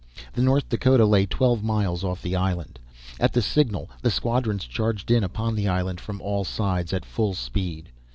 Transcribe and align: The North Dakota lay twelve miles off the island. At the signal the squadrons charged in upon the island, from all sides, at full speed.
The 0.33 0.41
North 0.41 0.67
Dakota 0.67 1.05
lay 1.05 1.27
twelve 1.27 1.63
miles 1.63 2.03
off 2.03 2.23
the 2.23 2.35
island. 2.35 2.79
At 3.19 3.33
the 3.33 3.41
signal 3.43 3.87
the 4.01 4.09
squadrons 4.09 4.65
charged 4.65 5.11
in 5.11 5.23
upon 5.23 5.53
the 5.53 5.67
island, 5.67 6.01
from 6.01 6.19
all 6.23 6.43
sides, 6.43 6.91
at 6.91 7.05
full 7.05 7.35
speed. 7.35 7.89